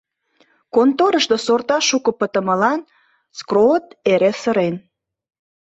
[0.75, 2.79] Конторышто сорта шуко пытымылан
[3.37, 4.75] Скроот эре сырен.